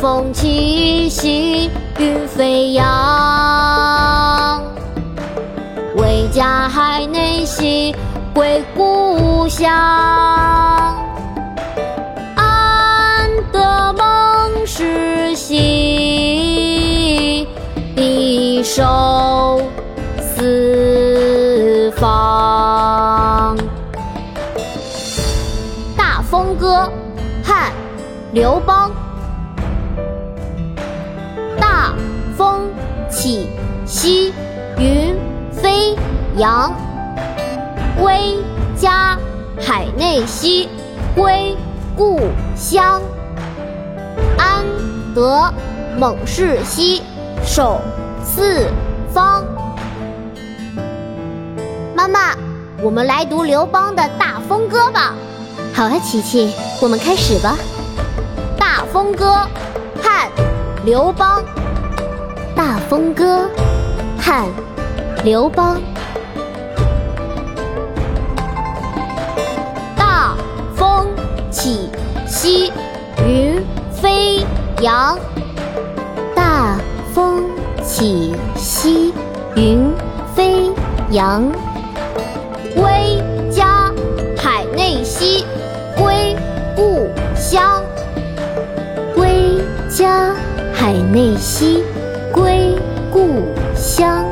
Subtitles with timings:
[0.00, 4.62] 风起兮，云飞扬。
[5.96, 7.94] 为家海内兮，
[8.32, 9.70] 归故乡。
[12.34, 15.58] 安得梦世兮，
[17.94, 19.60] 必守
[20.18, 23.54] 四方。
[25.94, 26.90] 《大风歌》
[27.46, 27.68] 汉·
[28.32, 28.90] 刘邦。
[33.20, 33.50] 起
[33.84, 34.32] 兮
[34.78, 35.14] 云
[35.52, 35.94] 飞
[36.38, 36.74] 扬，
[38.00, 38.38] 威
[38.74, 39.14] 加
[39.60, 40.66] 海内兮
[41.14, 41.54] 归
[41.94, 42.18] 故
[42.56, 43.02] 乡。
[44.38, 44.64] 安
[45.14, 45.52] 得
[45.98, 47.02] 猛士兮
[47.44, 47.78] 守
[48.24, 48.68] 四
[49.12, 49.44] 方。
[51.94, 52.34] 妈妈，
[52.82, 55.14] 我们来读刘邦的《大风歌》吧。
[55.74, 57.54] 好啊，琪琪，我们开始吧。
[58.58, 59.26] 《大风歌》
[60.02, 60.26] 汉·
[60.86, 61.42] 刘邦。
[62.62, 63.48] 《大风歌》
[64.20, 64.44] 汉·
[65.24, 65.80] 刘邦。
[69.96, 70.34] 大
[70.76, 71.06] 风
[71.50, 71.88] 起
[72.26, 72.70] 兮
[73.26, 74.44] 云飞
[74.82, 75.18] 扬，
[76.36, 76.76] 大
[77.14, 77.44] 风
[77.82, 79.14] 起兮
[79.56, 79.90] 云
[80.34, 80.70] 飞
[81.12, 81.50] 扬。
[82.76, 83.90] 威加
[84.36, 85.46] 海内兮
[85.96, 86.36] 归
[86.76, 87.82] 故乡，
[89.16, 90.34] 威加
[90.74, 91.82] 海内兮
[92.32, 92.76] 归
[93.10, 94.24] 故乡。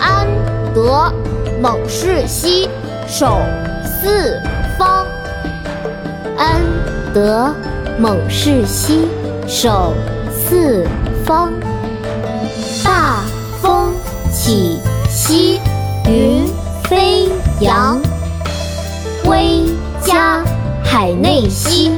[0.00, 0.26] 安
[0.74, 1.12] 得
[1.60, 2.68] 猛士兮
[3.06, 3.40] 守
[3.84, 4.40] 四
[4.78, 5.06] 方，
[6.36, 6.60] 安
[7.12, 7.54] 得
[7.98, 9.08] 猛士兮
[9.46, 9.94] 守
[10.30, 10.86] 四
[11.24, 11.52] 方。
[12.84, 13.22] 大
[13.60, 13.92] 风
[14.32, 15.60] 起兮
[16.06, 16.46] 云
[16.84, 17.28] 飞
[17.60, 18.00] 扬，
[19.24, 19.64] 威
[20.00, 20.42] 加
[20.82, 21.92] 海内兮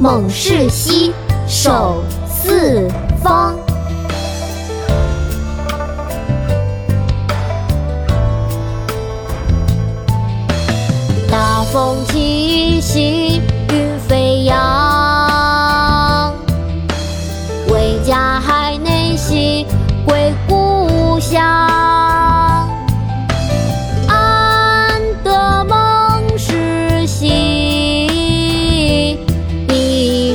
[0.00, 1.12] 猛士兮
[1.46, 2.88] 守四
[3.22, 3.54] 方。
[11.30, 16.34] 大风起兮云飞扬，
[17.68, 19.66] 为家海内兮
[20.04, 21.61] 归故乡。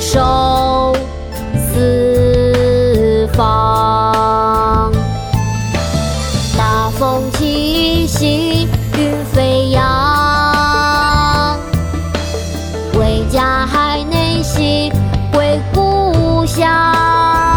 [0.10, 0.96] 守
[1.54, 4.90] 四方。
[6.58, 11.60] 大风起兮云飞扬，
[12.94, 14.90] 归家海内兮
[15.34, 17.57] 归故乡。